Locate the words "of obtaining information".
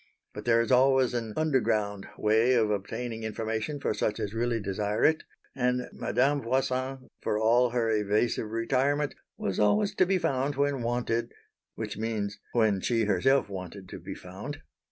2.55-3.79